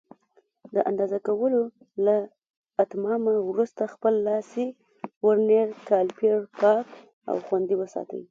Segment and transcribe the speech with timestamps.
[0.73, 1.61] د اندازه کولو
[2.05, 2.15] له
[2.83, 4.67] اتمامه وروسته خپل لاسي
[5.25, 6.87] ورنیر کالیپر پاک
[7.29, 8.19] او خوندي وساتئ.